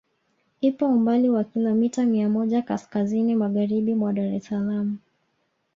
Ipo 0.61 0.85
umbali 0.89 1.29
wa 1.29 1.43
Kilomita 1.43 2.05
mia 2.05 2.29
moja 2.29 2.61
kaskazini 2.61 3.35
Magharibi 3.35 3.93
mwa 3.95 4.13
Dar 4.13 4.33
es 4.35 4.45
Salaam 4.45 4.97